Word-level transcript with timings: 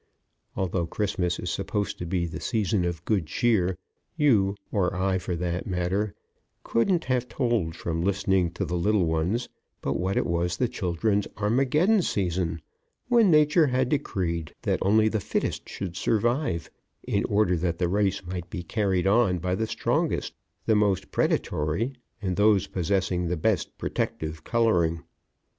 Although 0.55 0.87
Christmas 0.87 1.37
is 1.37 1.51
supposed 1.51 1.99
to 1.99 2.07
be 2.07 2.25
the 2.25 2.39
season 2.39 2.85
of 2.85 3.05
good 3.05 3.27
cheer, 3.27 3.77
you 4.17 4.55
(or 4.71 4.95
I, 4.95 5.19
for 5.19 5.35
that 5.35 5.67
matter) 5.67 6.15
couldn't 6.63 7.03
have 7.03 7.29
told, 7.29 7.75
from 7.75 8.01
listening 8.01 8.49
to 8.53 8.65
the 8.65 8.73
little 8.75 9.05
ones, 9.05 9.47
but 9.79 9.93
what 9.99 10.17
it 10.17 10.25
was 10.25 10.57
the 10.57 10.67
children's 10.67 11.27
Armageddon 11.37 12.01
season, 12.01 12.63
when 13.09 13.29
Nature 13.29 13.67
had 13.67 13.89
decreed 13.89 14.55
that 14.63 14.79
only 14.81 15.07
the 15.07 15.19
fittest 15.19 15.69
should 15.69 15.95
survive, 15.95 16.71
in 17.03 17.23
order 17.25 17.55
that 17.57 17.77
the 17.77 17.87
race 17.87 18.25
might 18.25 18.49
be 18.49 18.63
carried 18.63 19.05
on 19.05 19.37
by 19.37 19.53
the 19.53 19.67
strongest, 19.67 20.33
the 20.65 20.75
most 20.75 21.11
predatory 21.11 21.93
and 22.23 22.37
those 22.37 22.65
posessing 22.65 23.27
the 23.29 23.37
best 23.37 23.77
protective 23.77 24.43
coloring. 24.43 25.03